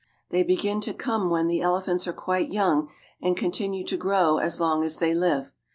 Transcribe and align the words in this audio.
They 0.31 0.41
begin 0.41 0.81
to 0.81 0.95
come 0.95 1.29
when 1.29 1.45
the 1.45 1.61
elephants 1.61 2.07
are 2.07 2.11
quite 2.11 2.49
young, 2.49 2.89
and 3.21 3.37
continue 3.37 3.85
to 3.85 3.97
grow 3.97 4.39
as 4.39 4.59
long 4.59 4.83
as 4.83 4.97
they 4.97 5.13
live. 5.13 5.51